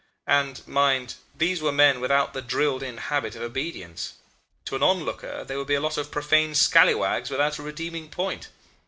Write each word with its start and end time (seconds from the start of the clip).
And, 0.25 0.67
mind, 0.67 1.13
these 1.37 1.61
were 1.61 1.71
men 1.71 2.01
without 2.01 2.33
the 2.33 2.41
drilled 2.41 2.81
in 2.81 2.97
habit 2.97 3.35
of 3.35 3.43
obedience. 3.43 4.13
To 4.65 4.75
an 4.75 4.81
onlooker 4.81 5.43
they 5.43 5.55
would 5.55 5.67
be 5.67 5.75
a 5.75 5.79
lot 5.79 5.99
of 5.99 6.09
profane 6.09 6.55
scallywags 6.55 7.29
without 7.29 7.59
a 7.59 7.61
redeeming 7.61 8.09
point. 8.09 8.47